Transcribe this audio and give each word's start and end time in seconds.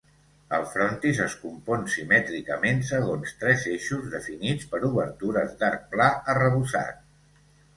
El 0.57 0.63
frontis 0.69 1.19
es 1.25 1.33
compon 1.41 1.83
simètricament 1.95 2.81
segons 2.93 3.35
tres 3.43 3.67
eixos, 3.75 4.09
definits 4.17 4.67
per 4.73 4.81
obertures 4.91 5.55
d'arc 5.61 5.89
pla 5.93 6.09
arrebossat. 6.35 7.07